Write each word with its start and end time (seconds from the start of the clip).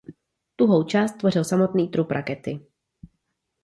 Tuhou 0.55 0.83
část 0.83 1.13
tvořil 1.17 1.43
samotný 1.43 1.87
trup 1.87 2.11
rakety. 2.11 2.59